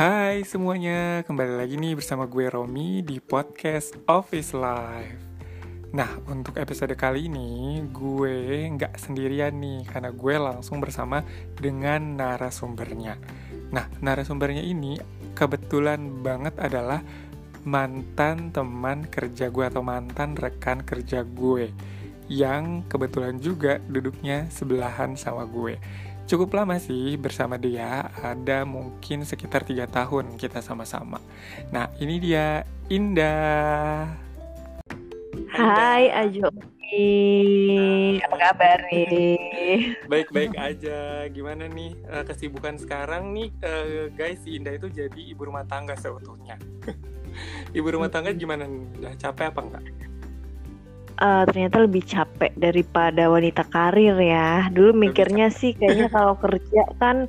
[0.00, 5.20] Hai semuanya, kembali lagi nih bersama gue Romi di podcast Office Life.
[5.92, 11.20] Nah, untuk episode kali ini gue nggak sendirian nih, karena gue langsung bersama
[11.52, 13.20] dengan narasumbernya.
[13.76, 14.96] Nah, narasumbernya ini
[15.36, 17.04] kebetulan banget adalah
[17.68, 21.76] mantan teman kerja gue atau mantan rekan kerja gue
[22.32, 25.76] yang kebetulan juga duduknya sebelahan sama gue
[26.30, 31.18] cukup lama sih bersama dia ada mungkin sekitar tiga tahun kita sama-sama.
[31.74, 34.06] Nah ini dia Indah.
[35.50, 36.46] Hai Ajo.
[38.22, 39.98] Apa kabar nih?
[40.06, 41.26] Baik-baik aja.
[41.34, 43.50] Gimana nih uh, kesibukan sekarang nih?
[43.66, 46.54] Uh, guys si Indah itu jadi ibu rumah tangga seutuhnya.
[47.78, 48.86] Ibu rumah tangga gimana nih?
[49.02, 50.09] Udah capek apa enggak
[51.20, 54.66] uh, ternyata lebih capek daripada wanita karir ya.
[54.72, 57.28] Dulu mikirnya sih kayaknya kalau kerja kan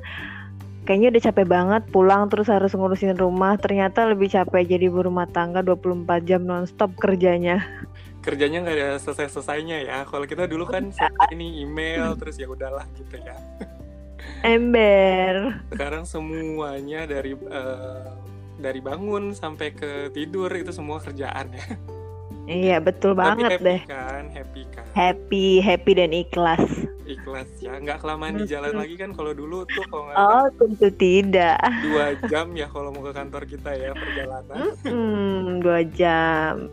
[0.82, 3.54] kayaknya udah capek banget pulang terus harus ngurusin rumah.
[3.60, 7.62] Ternyata lebih capek jadi ibu rumah tangga 24 jam nonstop kerjanya.
[8.24, 9.98] Kerjanya nggak ada selesai-selesainya ya.
[10.08, 10.90] Kalau kita dulu kan
[11.30, 13.36] ini email terus ya udahlah gitu ya.
[14.42, 15.62] Ember.
[15.70, 18.10] Sekarang semuanya dari uh,
[18.58, 21.66] dari bangun sampai ke tidur itu semua kerjaan ya.
[22.50, 23.80] Iya betul banget happy deh.
[23.86, 24.84] kan, happy kan.
[24.92, 26.64] Happy, happy dan ikhlas.
[27.06, 30.88] Ikhlas ya, nggak kelamaan di jalan lagi kan kalau dulu tuh kalau nggak Oh tentu
[30.90, 31.58] tidak.
[31.86, 34.74] dua jam ya kalau mau ke kantor kita ya perjalanan.
[34.82, 36.66] Hmm, dua jam.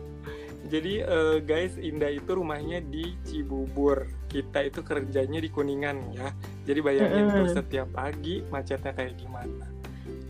[0.70, 4.06] Jadi uh, guys, Indah itu rumahnya di Cibubur.
[4.30, 6.30] Kita itu kerjanya di Kuningan ya.
[6.62, 9.66] Jadi bayangin mm tuh setiap pagi macetnya kayak gimana.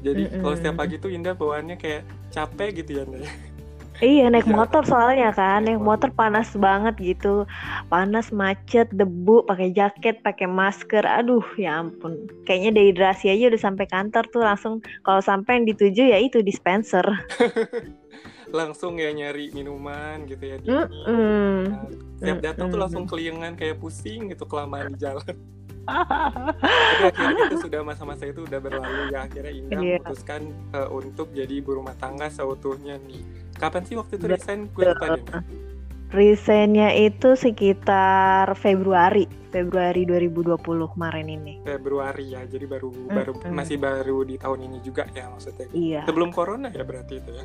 [0.00, 0.40] Jadi mm -hmm.
[0.40, 3.32] kalau setiap pagi tuh Indah bawaannya kayak capek gitu ya, Indah.
[4.00, 7.44] Iya naik motor soalnya kan, naik motor panas banget gitu,
[7.92, 12.16] panas macet, debu, pakai jaket, pakai masker, aduh ya ampun,
[12.48, 17.04] kayaknya dehidrasi aja udah sampai kantor tuh langsung kalau sampai yang dituju ya itu dispenser.
[18.50, 20.56] langsung ya nyari minuman gitu ya.
[20.58, 21.56] Mm -mm.
[21.70, 21.86] Nah,
[22.18, 22.72] setiap datang mm -mm.
[22.74, 25.36] tuh langsung keliengan kayak pusing gitu kelamaan di jalan.
[27.00, 29.98] Tapi akhirnya itu sudah masa-masa itu udah berlalu ya akhirnya Indah yeah.
[29.98, 30.42] memutuskan
[30.76, 33.22] uh, untuk jadi ibu rumah tangga seutuhnya nih.
[33.60, 34.72] Kapan sih waktu itu resign?
[34.72, 35.24] Gue lupa deh.
[36.10, 40.58] Resignnya itu sekitar Februari, Februari 2020
[40.96, 41.62] kemarin ini.
[41.62, 43.14] Februari ya, jadi baru mm -hmm.
[43.14, 45.70] baru masih baru di tahun ini juga ya maksudnya.
[45.70, 46.02] Iya.
[46.10, 47.44] Sebelum corona ya berarti itu ya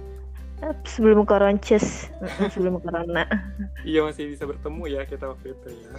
[0.88, 2.10] sebelum koronces
[2.54, 3.28] sebelum corona
[3.88, 5.92] iya masih bisa bertemu ya kita waktu itu ya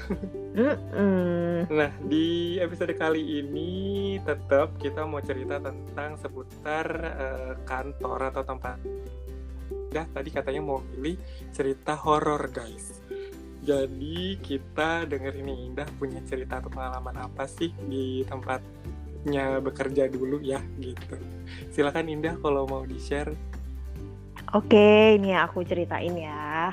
[1.68, 3.70] nah di episode kali ini
[4.24, 6.86] tetap kita mau cerita tentang seputar
[7.20, 8.80] uh, kantor atau tempat
[9.94, 11.16] ya tadi katanya mau pilih
[11.54, 13.02] cerita horor guys.
[13.66, 20.38] Jadi kita denger ini Indah punya cerita atau pengalaman apa sih di tempatnya bekerja dulu
[20.38, 21.18] ya gitu.
[21.74, 23.34] Silakan Indah kalau mau di share
[24.54, 26.70] Oke, ini aku ceritain ya.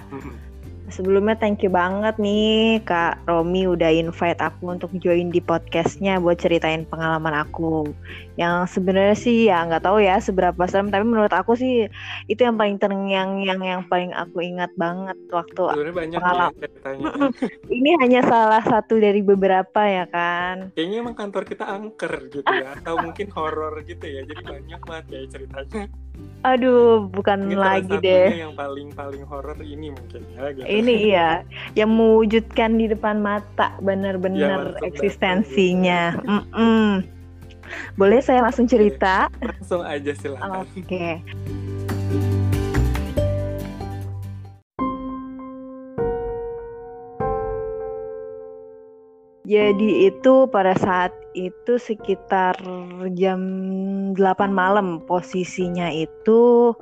[0.93, 6.37] Sebelumnya thank you banget nih Kak Romi udah invite aku untuk join di podcastnya buat
[6.37, 7.89] ceritain pengalaman aku.
[8.37, 11.89] Yang sebenarnya sih ya nggak tahu ya seberapa serem, tapi menurut aku sih
[12.29, 16.53] itu yang paling terngiang yang yang paling aku ingat banget waktu pengalaman.
[16.61, 16.93] Ya,
[17.73, 20.77] Ini hanya salah satu dari beberapa ya kan.
[20.77, 25.05] Kayaknya emang kantor kita angker gitu ya, atau mungkin horor gitu ya, jadi banyak banget
[25.09, 25.89] ya ceritanya.
[26.43, 28.43] Aduh, bukan ini lagi deh.
[28.43, 30.51] Yang paling paling horor ini mungkin ya.
[30.51, 30.67] Gitu.
[30.67, 31.29] Ini iya,
[31.79, 36.19] yang mewujudkan di depan mata benar-benar ya, eksistensinya.
[36.27, 36.89] Mm -mm.
[37.95, 39.31] Boleh saya langsung cerita?
[39.39, 40.67] Langsung aja silakan.
[40.67, 40.83] Oke.
[40.83, 41.13] Okay.
[49.53, 52.57] Jadi itu pada saat itu sekitar
[53.13, 53.41] jam
[54.17, 56.73] 8 malam posisinya itu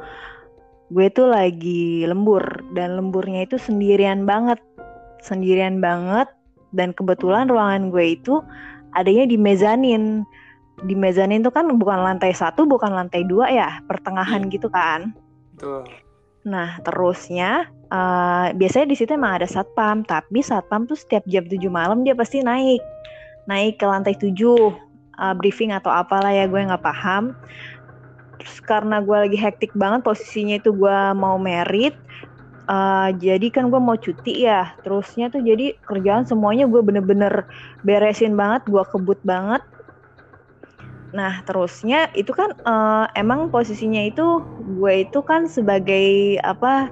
[0.92, 4.60] gue tuh lagi lembur dan lemburnya itu sendirian banget.
[5.20, 6.32] Sendirian banget
[6.72, 8.40] dan kebetulan ruangan gue itu
[8.96, 10.24] adanya di mezanin.
[10.88, 15.12] Di mezanin itu kan bukan lantai satu, bukan lantai dua ya, pertengahan gitu kan.
[15.60, 15.92] Betul.
[16.48, 21.60] Nah, terusnya uh, biasanya di situ emang ada satpam, tapi satpam tuh setiap jam 7
[21.68, 22.82] malam dia pasti naik.
[23.46, 27.36] Naik ke lantai 7 uh, briefing atau apalah ya gue nggak paham.
[28.42, 31.94] Terus karena gue lagi hektik banget posisinya itu gue mau merit,
[32.66, 34.74] uh, jadi kan gue mau cuti ya.
[34.82, 37.46] Terusnya tuh jadi kerjaan semuanya gue bener-bener
[37.86, 39.62] beresin banget, gue kebut banget.
[41.12, 44.40] Nah, terusnya itu kan uh, emang posisinya itu
[44.80, 46.88] gue itu kan sebagai apa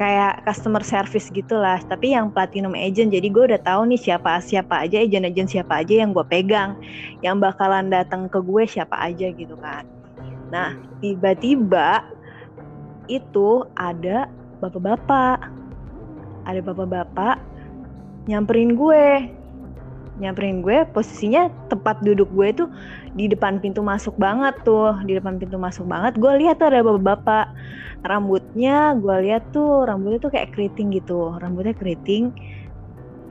[0.00, 3.12] kayak customer service gitulah, tapi yang platinum agent.
[3.12, 6.72] Jadi gue udah tahu nih siapa siapa aja agent-agent siapa aja yang gue pegang,
[7.20, 9.84] yang bakalan datang ke gue siapa aja gitu kan.
[10.48, 10.72] Nah,
[11.04, 12.00] tiba-tiba
[13.12, 14.24] itu ada
[14.64, 15.52] bapak-bapak.
[16.48, 17.36] Ada bapak-bapak
[18.24, 19.36] nyamperin gue.
[20.20, 22.64] Nyamperin gue, posisinya tempat duduk gue itu
[23.16, 24.94] di depan pintu masuk banget tuh.
[25.08, 27.46] Di depan pintu masuk banget, gue lihat tuh ada bapak-bapak.
[28.04, 31.32] Rambutnya gue lihat tuh, rambutnya tuh kayak keriting gitu.
[31.40, 32.36] Rambutnya keriting.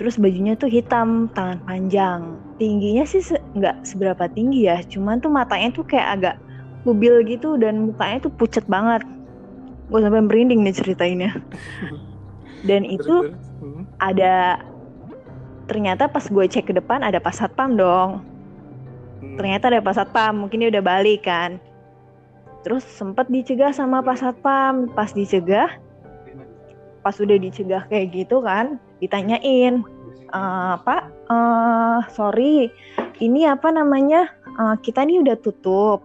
[0.01, 2.41] Terus bajunya tuh hitam, tangan panjang.
[2.57, 3.21] Tingginya sih
[3.53, 6.35] nggak se seberapa tinggi ya, cuman tuh matanya tuh kayak agak
[6.87, 9.03] kubil gitu dan mukanya tuh pucet banget
[9.89, 11.31] gue sampai merinding nih ceritainnya
[12.69, 13.83] dan itu hmm.
[13.99, 14.61] ada
[15.69, 18.25] ternyata pas gue cek ke depan ada pas satpam dong.
[19.19, 19.35] Hmm.
[19.35, 21.61] ternyata ada pas satpam mungkin dia udah balik kan.
[22.65, 24.89] Terus sempet dicegah sama pas satpam.
[24.97, 25.69] Pas dicegah
[26.99, 29.87] pas udah dicegah kayak gitu kan ditanyain
[30.35, 30.41] e,
[30.83, 32.67] pak uh, sorry
[33.19, 34.31] ini apa namanya?
[34.59, 36.03] Uh, kita nih udah tutup.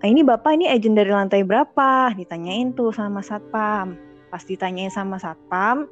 [0.00, 2.16] Nah, ini bapak ini agent dari lantai berapa?
[2.16, 4.00] Ditanyain tuh sama satpam.
[4.32, 5.84] Pas ditanyain sama satpam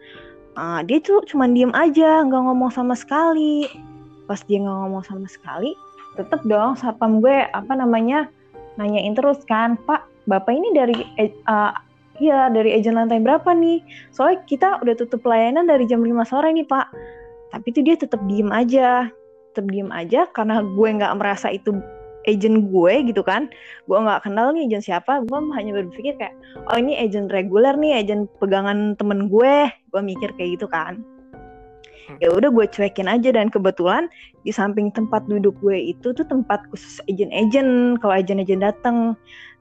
[0.59, 3.71] uh, dia tuh cuma diem aja nggak ngomong sama sekali.
[4.27, 5.79] Pas dia nggak ngomong sama sekali
[6.19, 8.27] tetep dong satpam gue apa namanya
[8.75, 10.99] nanyain terus kan pak bapak ini dari
[11.47, 11.71] uh,
[12.19, 13.79] Iya dari agent lantai berapa nih?
[14.11, 16.91] Soalnya kita udah tutup pelayanan dari jam 5 sore nih pak.
[17.55, 19.07] Tapi itu dia tetap diem aja,
[19.55, 21.79] tetap diem aja karena gue nggak merasa itu
[22.27, 23.47] agent gue gitu kan.
[23.87, 25.23] Gue nggak kenal nih agent siapa.
[25.31, 26.35] Gue hanya berpikir kayak
[26.67, 31.01] oh ini agent reguler nih agent pegangan temen gue gue mikir kayak gitu kan.
[32.09, 32.17] Hmm.
[32.25, 34.09] ya udah gue cuekin aja dan kebetulan
[34.41, 38.01] di samping tempat duduk gue itu tuh tempat khusus agent-agent.
[38.01, 39.13] Kalau agent-agent dateng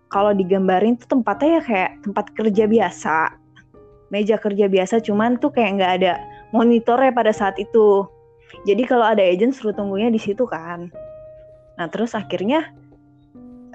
[0.07, 3.17] kalau digambarin tuh tempatnya ya kayak tempat kerja biasa.
[4.07, 6.13] Meja kerja biasa cuman tuh kayak nggak ada
[6.55, 8.07] monitornya pada saat itu.
[8.63, 10.87] Jadi kalau ada agent suruh tunggunya di situ kan.
[11.75, 12.71] Nah terus akhirnya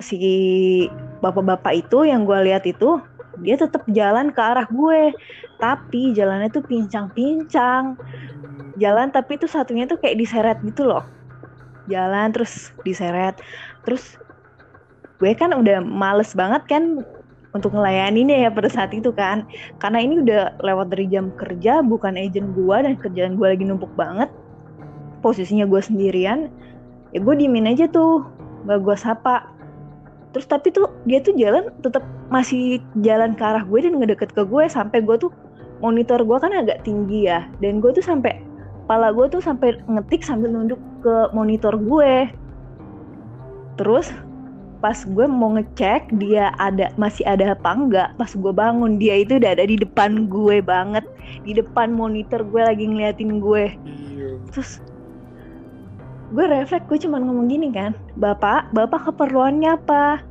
[0.01, 0.89] si
[1.21, 2.97] bapak-bapak itu yang gue lihat itu
[3.43, 5.13] dia tetap jalan ke arah gue.
[5.59, 7.99] Tapi jalannya tuh pincang-pincang.
[8.79, 11.05] Jalan tapi itu satunya tuh kayak diseret gitu loh.
[11.91, 13.39] Jalan terus diseret.
[13.85, 14.17] Terus
[15.19, 17.03] gue kan udah males banget kan
[17.53, 19.45] untuk ngelayaninnya ya pada saat itu kan.
[19.79, 23.93] Karena ini udah lewat dari jam kerja bukan agent gue dan kerjaan gue lagi numpuk
[23.95, 24.33] banget.
[25.21, 26.49] Posisinya gue sendirian.
[27.13, 28.25] Ya gue diemin aja tuh.
[28.65, 29.52] Gak gue sapa
[30.33, 34.43] terus tapi tuh dia tuh jalan tetap masih jalan ke arah gue dan ngedeket ke
[34.49, 35.33] gue sampai gue tuh
[35.83, 37.45] monitor gue kan agak tinggi ya.
[37.59, 38.39] Dan gue tuh sampai
[38.87, 42.31] kepala gue tuh sampai ngetik sambil nunduk ke monitor gue.
[43.77, 44.15] Terus
[44.79, 49.39] pas gue mau ngecek dia ada masih ada apa enggak pas gue bangun dia itu
[49.39, 51.05] udah ada di depan gue banget.
[51.43, 53.75] Di depan monitor gue lagi ngeliatin gue.
[53.83, 54.39] Iya.
[54.55, 54.79] terus
[56.33, 60.25] gue refleks gue cuma ngomong gini kan bapak bapak keperluannya apa?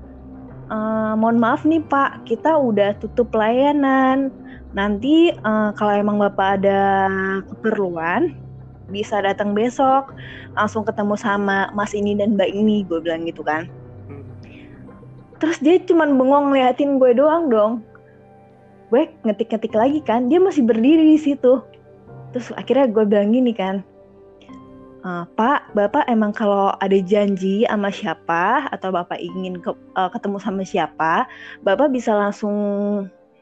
[0.71, 4.33] Uh, mohon maaf nih pak kita udah tutup pelayanan.
[4.73, 7.07] Nanti uh, kalau emang bapak ada
[7.53, 8.33] keperluan
[8.89, 10.09] bisa datang besok.
[10.57, 13.69] Langsung ketemu sama mas ini dan mbak ini gue bilang gitu kan.
[15.37, 17.85] Terus dia cuma bengong ngeliatin gue doang dong.
[18.89, 21.61] Gue ngetik-ngetik lagi kan dia masih berdiri di situ.
[22.33, 23.85] Terus akhirnya gue bilang gini kan
[25.01, 30.37] Uh, Pak, Bapak emang kalau ada janji sama siapa atau Bapak ingin ke, uh, ketemu
[30.37, 31.25] sama siapa,
[31.65, 32.53] Bapak bisa langsung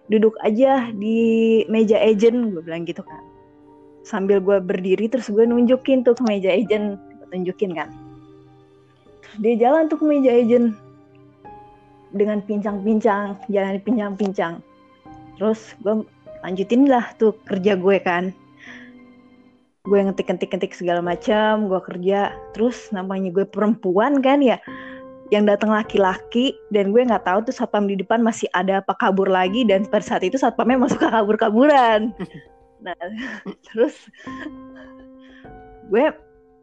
[0.07, 3.19] duduk aja di meja agent, gue bilang gitu kan.
[4.07, 7.91] Sambil gue berdiri terus gue nunjukin tuh ke meja agent, gue tunjukin kan.
[9.19, 10.79] Terus dia jalan tuh ke meja agent
[12.15, 14.63] dengan pincang-pincang, jalan pincang-pincang.
[15.35, 16.07] Terus gue
[16.39, 18.31] lanjutin lah tuh kerja gue kan
[19.89, 22.37] gue ngetik-ngetik-ngetik segala macam gue kerja.
[22.53, 24.61] Terus namanya gue perempuan kan ya
[25.33, 29.29] yang datang laki-laki dan gue nggak tahu tuh satpam di depan masih ada apa kabur
[29.29, 32.13] lagi dan pada saat itu satpamnya masuk ke kabur-kaburan.
[32.79, 32.95] Nah
[33.67, 34.07] terus
[35.91, 36.15] gue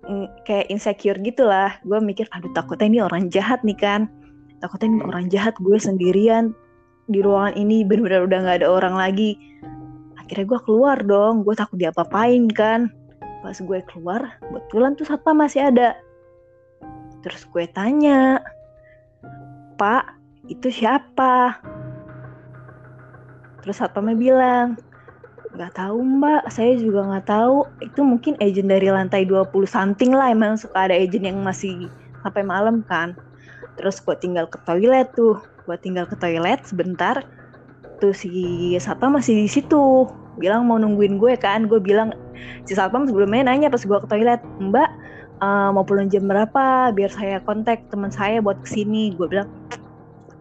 [0.09, 1.77] mm, kayak insecure gitulah.
[1.85, 4.09] Gue mikir aduh takutnya ini orang jahat nih kan.
[4.65, 6.57] Takutnya ini orang jahat gue sendirian
[7.13, 9.37] di ruangan ini benar-benar udah nggak ada orang lagi.
[10.17, 11.45] Akhirnya gue keluar dong.
[11.45, 12.89] Gue takut diapa-apain kan
[13.45, 15.97] pas gue keluar kebetulan tuh satpam masih ada.
[17.25, 18.41] Terus gue tanya
[19.77, 20.17] pak
[20.47, 21.59] itu siapa?
[23.63, 24.79] Terus satpamnya bilang
[25.57, 26.47] nggak tahu mbak.
[26.53, 27.67] Saya juga nggak tahu.
[27.83, 30.31] Itu mungkin agent dari lantai 20 something lah.
[30.31, 31.89] Emang suka ada agent yang masih
[32.23, 33.17] sampai malam kan.
[33.81, 35.41] Terus gue tinggal ke toilet tuh.
[35.65, 37.25] Gue tinggal ke toilet sebentar.
[37.99, 38.31] Tuh si
[38.79, 40.07] satpam masih di situ.
[40.37, 41.67] Bilang mau nungguin gue kan.
[41.67, 42.13] Gue bilang
[42.65, 44.89] si satpam sebelumnya nanya pas gue ke toilet mbak
[45.41, 49.51] uh, mau pulang jam berapa biar saya kontak teman saya buat ke sini gue bilang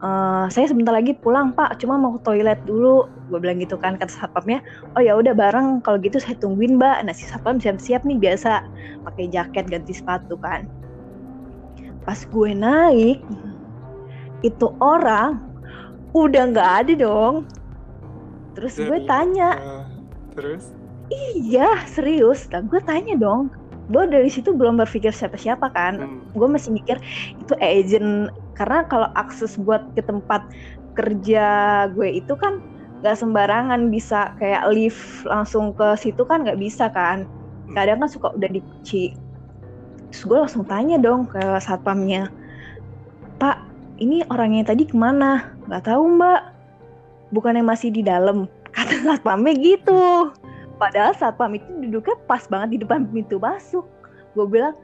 [0.03, 3.07] Uh, saya sebentar lagi pulang pak, cuma mau ke toilet dulu.
[3.31, 4.59] Gue bilang gitu kan kata satpamnya.
[4.93, 6.99] Oh ya udah bareng, kalau gitu saya tungguin mbak.
[7.07, 8.67] Nah si satpam siap-siap nih biasa
[9.07, 10.67] pakai jaket ganti sepatu kan.
[12.03, 13.23] Pas gue naik,
[14.43, 15.41] itu orang
[16.11, 17.35] udah nggak ada dong.
[18.53, 19.57] Terus gue tanya.
[19.57, 19.85] Uh,
[20.35, 20.74] terus?
[21.11, 22.49] Iya serius.
[22.49, 23.53] Nah, gue tanya dong.
[23.91, 26.01] Gue dari situ belum berpikir siapa-siapa kan.
[26.01, 26.21] Hmm.
[26.33, 26.97] Gue masih mikir
[27.37, 30.41] itu agent karena kalau akses buat ke tempat
[30.95, 31.45] kerja
[31.91, 32.63] gue itu kan
[33.03, 37.27] gak sembarangan bisa kayak lift langsung ke situ kan nggak bisa kan
[37.75, 39.13] kadang kan suka udah dikunci
[40.09, 42.31] terus gue langsung tanya dong ke satpamnya
[43.37, 43.59] pak
[43.99, 46.55] ini orangnya tadi ke mana nggak tahu mbak
[47.35, 50.31] bukannya masih di dalam kata satpamnya gitu
[50.75, 53.87] padahal satpam itu duduknya pas banget di depan pintu masuk
[54.35, 54.75] gue bilang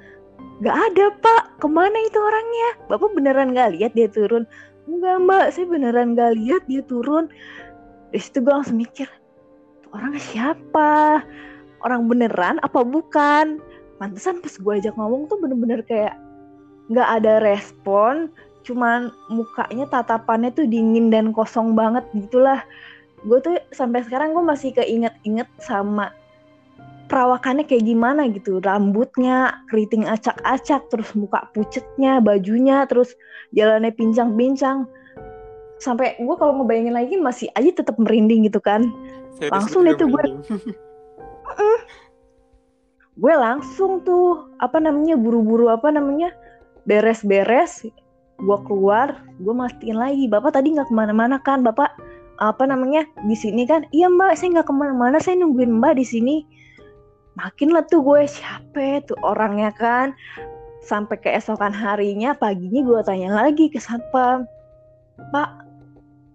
[0.61, 2.69] Gak ada pak, ke mana itu orangnya?
[2.85, 4.45] Bapak beneran gak lihat dia turun?
[4.85, 7.33] Enggak mbak, saya beneran gak lihat dia turun.
[8.13, 9.09] Dari situ gue langsung mikir,
[9.89, 11.25] orang siapa?
[11.81, 13.57] Orang beneran apa bukan?
[13.97, 16.13] Pantesan pas gue ajak ngomong tuh bener-bener kayak
[16.93, 18.29] gak ada respon,
[18.61, 22.61] cuman mukanya tatapannya tuh dingin dan kosong banget gitulah.
[23.25, 26.09] Gue tuh sampai sekarang gue masih keinget-inget sama
[27.11, 28.57] perawakannya kayak gimana gitu.
[28.63, 33.13] Rambutnya keriting acak-acak terus muka pucetnya bajunya terus
[33.53, 34.87] jalannya pincang-pincang.
[35.81, 38.89] Sampai gue kalau ngebayangin lagi masih aja tetap merinding gitu kan.
[39.37, 40.23] Saya langsung itu gue
[43.21, 46.31] gue langsung tuh apa namanya buru-buru apa namanya
[46.87, 47.85] beres-beres
[48.41, 51.93] gue keluar gue mastiin lagi bapak tadi nggak ke mana-mana kan bapak
[52.41, 53.85] apa namanya di sini kan?
[53.93, 56.35] Iya mbak saya nggak ke mana-mana saya nungguin mbak di sini.
[57.37, 60.17] Makin lah tuh gue siapa tuh orangnya kan.
[60.81, 64.49] Sampai keesokan harinya paginya gue tanya lagi ke satpam.
[65.29, 65.69] Pak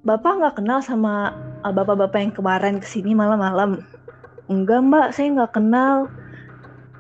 [0.07, 1.35] bapak nggak kenal sama
[1.67, 3.83] uh, bapak-bapak yang kemarin ke sini malam-malam?
[4.47, 6.07] Enggak mbak saya nggak kenal.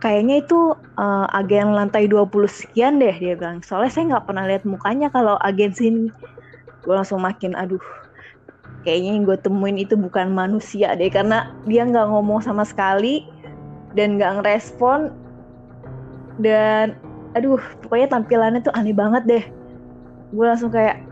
[0.02, 3.62] Kayaknya itu uh, agen lantai 20 sekian deh dia bilang.
[3.62, 6.10] Soalnya saya nggak pernah lihat mukanya kalau agen sini.
[6.82, 7.80] Gue langsung makin aduh
[8.86, 13.26] kayaknya yang gue temuin itu bukan manusia deh karena dia nggak ngomong sama sekali
[13.98, 15.10] dan nggak ngerespon.
[16.38, 16.94] Dan
[17.34, 19.44] aduh pokoknya tampilannya tuh aneh banget deh.
[20.30, 21.02] Gue langsung kayak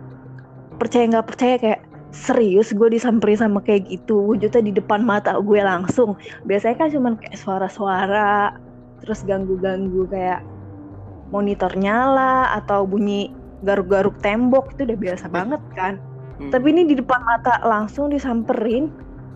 [0.78, 1.80] percaya nggak percaya kayak
[2.14, 6.14] serius gue disamperin sama kayak gitu wujudnya di depan mata gue langsung.
[6.46, 8.54] Biasanya kan cuman kayak suara-suara
[9.02, 10.46] terus ganggu-ganggu kayak
[11.34, 13.34] monitor nyala atau bunyi
[13.66, 15.98] garuk-garuk tembok itu udah biasa banget kan
[16.38, 16.50] hmm.
[16.50, 18.90] tapi ini di depan mata langsung disamperin.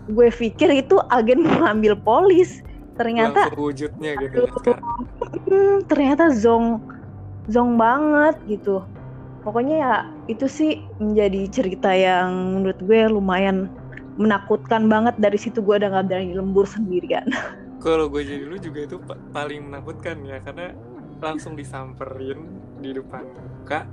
[0.09, 2.65] Gue pikir itu agen mengambil polis.
[2.97, 5.07] Ternyata wujudnya gitu sekarang.
[5.47, 6.83] Hmm, ternyata zong
[7.47, 8.83] zong banget gitu.
[9.47, 9.95] Pokoknya ya
[10.27, 13.71] itu sih menjadi cerita yang menurut gue lumayan
[14.19, 15.15] menakutkan banget.
[15.21, 17.29] Dari situ gue udah nggak berani lembur sendirian.
[17.85, 18.97] Kalau gue jadi lu juga itu
[19.31, 20.43] paling menakutkan ya.
[20.43, 20.75] Karena
[21.23, 22.45] langsung disamperin
[22.83, 23.87] di depan muka.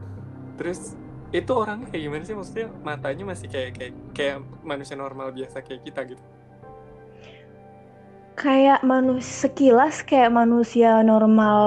[0.57, 0.97] Terus
[1.41, 2.35] itu orangnya kayak gimana sih?
[2.35, 6.23] Maksudnya matanya masih kayak kayak kayak manusia normal biasa kayak kita gitu?
[8.35, 11.63] Kayak manusia sekilas kayak manusia normal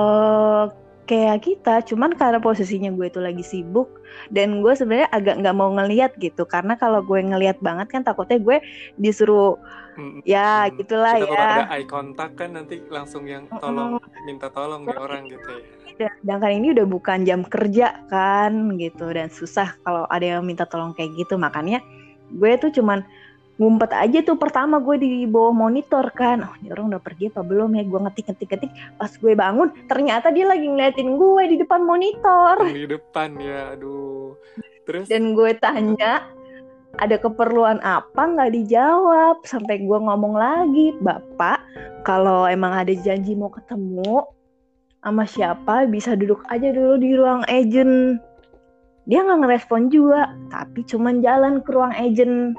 [1.09, 3.89] kayak kita cuman karena posisinya gue itu lagi sibuk
[4.29, 6.45] dan gue sebenarnya agak nggak mau ngeliat gitu.
[6.45, 8.61] Karena kalau gue ngeliat banget kan takutnya gue
[9.01, 9.57] disuruh
[9.97, 10.77] hmm, ya hmm.
[10.81, 11.65] gitulah ya.
[11.65, 14.25] ada eye contact kan nanti langsung yang tolong hmm.
[14.29, 19.11] minta tolong nih orang gitu ya sedangkan ini udah bukan jam kerja kan gitu.
[19.11, 21.35] Dan susah kalau ada yang minta tolong kayak gitu.
[21.35, 21.83] Makanya
[22.31, 23.03] gue tuh cuman
[23.59, 26.47] ngumpet aja tuh pertama gue di bawah monitor kan.
[26.47, 27.83] Oh ini orang udah pergi apa belum ya?
[27.83, 32.63] Gue ngetik ngetik ngetik pas gue bangun ternyata dia lagi ngeliatin gue di depan monitor.
[32.71, 34.39] Di depan ya aduh.
[34.87, 35.11] Terus?
[35.11, 36.25] Dan gue tanya
[37.03, 39.43] ada keperluan apa nggak dijawab?
[39.43, 41.59] Sampai gue ngomong lagi bapak
[42.07, 44.23] kalau emang ada janji mau ketemu
[45.03, 48.19] sama siapa bisa duduk aja dulu di ruang agent.
[49.09, 52.53] Dia nggak ngerespon juga tapi cuman jalan ke ruang agent.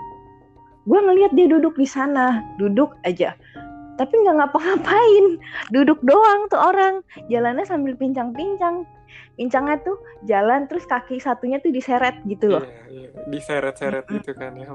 [0.90, 3.36] Gue ngelihat dia duduk di sana duduk aja.
[4.00, 5.26] Tapi nggak ngapa-ngapain
[5.76, 7.04] duduk doang tuh orang.
[7.28, 8.88] Jalannya sambil pincang-pincang.
[9.36, 12.64] Pincangnya tuh jalan terus kaki satunya tuh diseret gitu loh.
[12.90, 13.10] Iya, iya.
[13.30, 14.68] diseret-seret gitu kan ya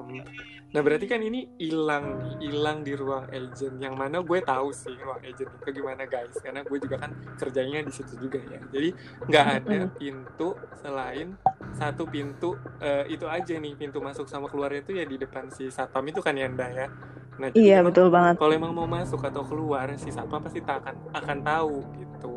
[0.74, 5.22] Nah berarti kan ini hilang hilang di ruang agent yang mana gue tahu sih ruang
[5.22, 8.58] agent itu gimana guys karena gue juga kan kerjanya di situ juga ya.
[8.74, 8.90] Jadi
[9.30, 11.38] nggak ada pintu selain
[11.78, 15.70] satu pintu uh, itu aja nih pintu masuk sama keluarnya itu ya di depan si
[15.70, 16.86] satpam itu kan ya Nda ya.
[17.34, 18.38] Nah, iya betul banget.
[18.38, 22.33] Kalau emang mau masuk atau keluar si satpam pasti tak akan akan tahu gitu.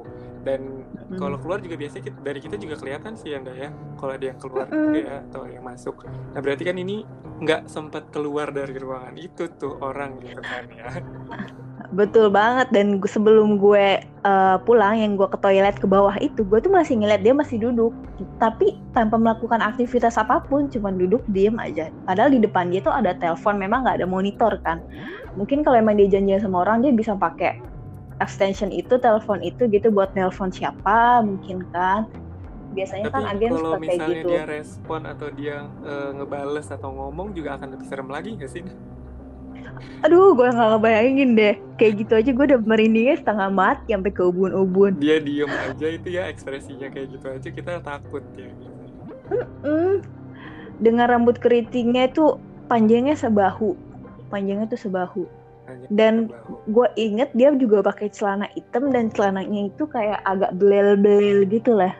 [0.47, 1.15] Dan Hmm.
[1.15, 3.71] kalau keluar juga biasanya kita, dari kita juga kelihatan sih anda ya.
[3.95, 6.03] Kalau ada yang keluar juga ya atau yang masuk.
[6.35, 7.07] Nah berarti kan ini
[7.39, 10.87] nggak sempat keluar dari ruangan itu tuh orang gitu kan ya.
[11.95, 12.67] Betul banget.
[12.75, 16.99] Dan sebelum gue uh, pulang yang gue ke toilet ke bawah itu gue tuh masih
[16.99, 17.95] ngeliat dia masih duduk.
[18.43, 21.87] Tapi tanpa melakukan aktivitas apa pun cuman duduk diem aja.
[22.03, 24.83] Padahal di depan dia tuh ada telepon memang nggak ada monitor kan.
[25.39, 27.76] Mungkin kalau emang dia janjian sama orang dia bisa pakai
[28.17, 32.09] extension itu telepon itu gitu buat nelpon siapa mungkin kan.
[32.73, 34.29] Biasanya kan tapi agen kalau suka kayak misalnya gitu.
[34.29, 38.63] dia respon atau dia eh, ngebales atau ngomong juga akan lebih serem lagi nggak sih?
[40.05, 41.55] Aduh gue nggak ngebayangin deh.
[41.77, 44.97] Kayak gitu aja gue udah merindingnya setengah mati sampai ke ubun-ubun.
[44.97, 48.49] Dia diem aja itu ya ekspresinya kayak gitu aja kita takut ya.
[49.61, 49.99] Hmm,
[50.79, 52.39] dengan rambut keritingnya itu
[52.71, 53.75] panjangnya sebahu,
[54.29, 55.23] panjangnya tuh sebahu.
[55.91, 56.31] Dan
[56.71, 61.91] gue inget dia juga pakai celana hitam dan celananya itu kayak agak belel-belel gitu lah.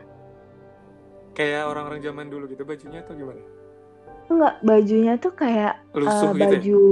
[1.38, 3.38] kayak orang-orang zaman dulu gitu bajunya atau gimana
[4.28, 6.50] Enggak, bajunya tuh kayak lusuh uh, gitu ya?
[6.50, 6.82] baju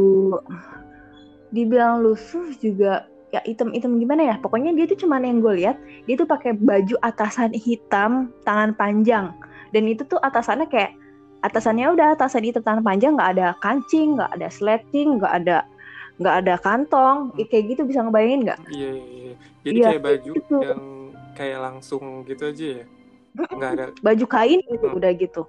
[1.53, 4.35] dibilang lusuh juga ya hitam-hitam gimana ya?
[4.39, 9.35] Pokoknya dia tuh cuman yang gue lihat dia tuh pakai baju atasan hitam tangan panjang
[9.75, 10.95] dan itu tuh atasannya kayak
[11.45, 15.67] atasannya udah atasan hitam tangan panjang nggak ada kancing, nggak ada sleting, nggak ada
[16.17, 18.61] nggak ada kantong, Ya, kayak gitu bisa ngebayangin nggak?
[18.69, 19.35] Iya, iya, iya.
[19.61, 20.57] Jadi Iya, kayak baju gitu.
[20.63, 20.83] yang
[21.33, 22.85] kayak langsung gitu aja ya.
[23.53, 24.97] Nggak ada Baju kain gitu Hmm.
[24.97, 25.43] udah gitu.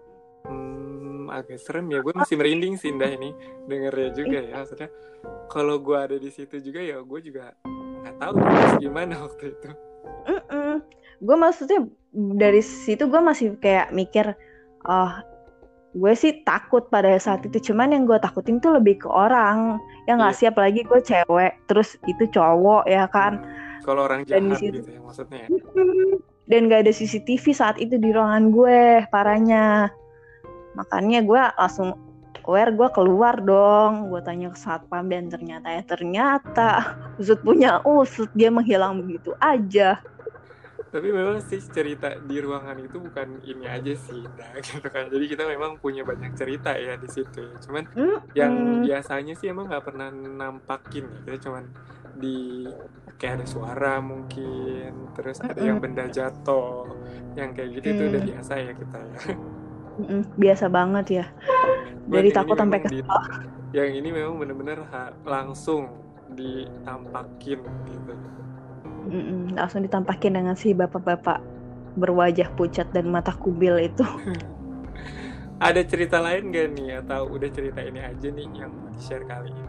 [0.43, 2.00] hmm, agak serem ya.
[2.00, 3.31] Gue masih merinding sih Indah ini
[3.63, 4.53] dengernya juga ya.
[4.57, 4.89] Maksudnya
[5.47, 7.55] kalau gue ada di situ juga ya gue juga
[8.03, 9.69] nggak tahu harus gimana waktu itu.
[11.17, 11.79] Gue maksudnya
[12.13, 14.38] dari situ gue masih kayak mikir,
[14.83, 15.12] oh
[15.98, 17.74] gue sih takut pada saat itu.
[17.74, 20.39] Cuman yang gue takutin tuh lebih ke orang yang nggak Iya.
[20.46, 23.42] siap lagi gue cewek, terus itu cowok ya kan.
[23.82, 25.44] Kalau orang Dan jahat situ- gitu ya maksudnya.
[25.46, 25.58] ya.
[26.48, 29.92] Dan gak ada CCTV saat itu di ruangan gue, parahnya.
[30.75, 31.91] Makanya gue langsung
[32.43, 34.08] aware gue keluar dong.
[34.08, 36.69] Gue tanya ke satpam dan ternyata ya ternyata
[37.19, 40.00] usut punya usut dia menghilang begitu aja.
[40.88, 45.12] Tapi memang sih cerita di ruangan itu bukan ini aja sih, Indah, gitu kan.
[45.12, 47.43] Jadi kita memang punya banyak cerita ya di situ.
[47.43, 47.56] ya.
[47.60, 47.84] Cuman
[48.32, 51.63] yang biasanya sih emang nggak pernah nampakin ya kita cuman
[52.17, 52.65] di
[53.17, 56.86] kayak ada suara mungkin terus ada yang benda jatuh
[57.38, 58.30] yang kayak gitu itu udah Mm.
[58.34, 59.19] biasa ya kita ya
[60.41, 61.26] biasa banget ya.
[62.08, 62.89] Dari takut sampai ke
[63.76, 64.80] yang ini memang bener-bener
[65.28, 65.91] langsung
[66.32, 68.13] ditampakin gitu
[69.08, 71.39] Mm-mm, langsung ditampakin dengan si bapak-bapak
[71.98, 74.04] berwajah pucat dan mata kubil itu.
[75.67, 79.26] ada cerita lain gak nih atau udah cerita ini aja nih yang mau di share
[79.26, 79.65] kali ini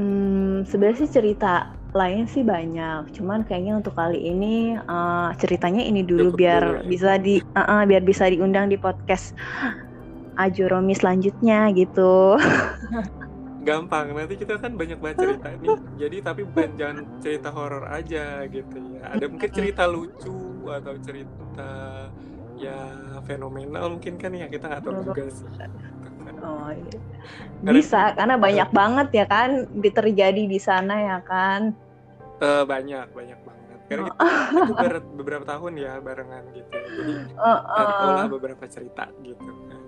[0.00, 3.12] Hmm, sebenarnya sih cerita lain sih banyak.
[3.12, 6.82] Cuman kayaknya untuk kali ini eh, ceritanya ini dulu Cukup biar dulu ya.
[6.88, 9.36] bisa di eh, eh, biar bisa diundang di podcast
[10.40, 12.40] Ajoromi selanjutnya gitu.
[13.62, 15.68] gampang nanti kita kan banyak banget cerita nih.
[15.96, 19.02] Jadi tapi bukan jangan cerita horor aja gitu ya.
[19.14, 21.70] Ada mungkin cerita lucu atau cerita
[22.58, 22.78] ya
[23.22, 25.46] fenomenal mungkin kan ya kita nggak tahu juga sih.
[26.42, 26.98] Oh, iya.
[27.62, 31.70] Bisa karena banyak banget ya kan di- terjadi di sana ya kan.
[32.42, 33.78] Eh, banyak banyak banget.
[33.86, 34.24] Karena kita,
[34.72, 36.86] kita ber- beberapa tahun ya barengan gitu ya.
[36.90, 37.12] jadi
[38.02, 39.81] tahu lah beberapa cerita gitu kan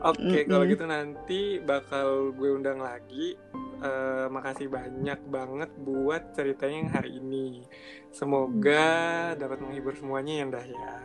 [0.00, 0.72] oke kalau Mm-mm.
[0.72, 3.36] gitu nanti bakal gue undang lagi
[3.76, 7.60] Eh, makasih banyak banget buat ceritanya yang hari ini
[8.08, 8.88] semoga
[9.36, 10.96] dapat menghibur semuanya ya Ndah ya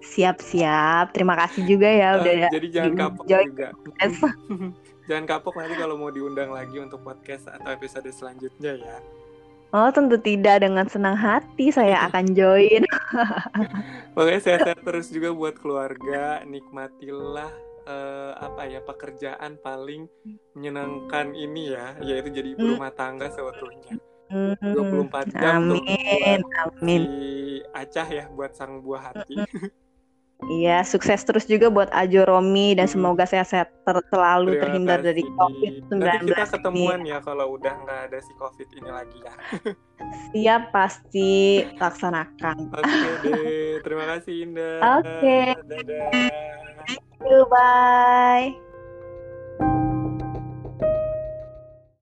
[0.00, 1.12] Siap-siap.
[1.12, 2.48] Terima kasih juga ya Eh, udah ya.
[2.48, 3.68] jadi jangan kapok juga
[5.08, 8.96] jangan kapok nanti kalau mau diundang lagi untuk podcast atau episode selanjutnya ya
[9.74, 12.86] Oh, tentu tidak dengan senang hati saya akan join.
[14.16, 17.50] Makanya sehat-sehat terus juga buat keluarga, nikmatilah
[17.84, 20.08] eh, apa ya pekerjaan paling
[20.52, 22.72] menyenangkan ini ya, yaitu jadi ibu Hmm.
[22.76, 23.96] rumah tangga seutuhnya.
[24.24, 27.02] Hmm, 24 jam tuh Amin, amin.
[27.04, 27.12] si
[27.70, 29.36] Acah ya buat sang buah hati.
[30.44, 32.92] Iya, sukses terus juga buat Ajo Romi dan Hmm.
[32.92, 35.34] semoga sehat ter- selalu Terima terhindar dari kasih.
[35.34, 35.96] COVID-19.
[35.96, 39.34] Nanti kita ketemuan ya kalau udah nggak ada si COVID ini lagi ya.
[40.34, 41.30] Siap pasti
[41.78, 42.56] laksanakan.
[42.72, 45.00] Oke deh, terima kasih Indah.
[45.00, 45.40] Oke.
[45.64, 46.08] Dadah.
[47.48, 48.73] Bye.